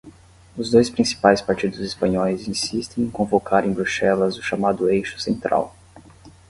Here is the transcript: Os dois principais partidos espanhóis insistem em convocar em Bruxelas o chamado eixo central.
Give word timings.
Os 0.57 0.71
dois 0.71 0.89
principais 0.89 1.43
partidos 1.43 1.77
espanhóis 1.79 2.47
insistem 2.47 3.03
em 3.03 3.09
convocar 3.11 3.67
em 3.67 3.71
Bruxelas 3.71 4.35
o 4.35 4.41
chamado 4.41 4.89
eixo 4.89 5.19
central. 5.19 5.75